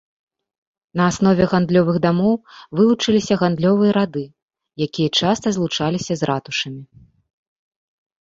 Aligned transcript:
На 0.99 1.03
аснове 1.11 1.45
гандлёвых 1.51 1.97
дамоў 2.05 2.31
вылучыліся 2.79 3.33
гандлёвыя 3.41 3.91
рады, 3.99 4.23
якія 4.87 5.09
часта 5.21 5.47
злучаліся 5.59 6.13
з 6.23 6.31
ратушамі. 6.31 6.81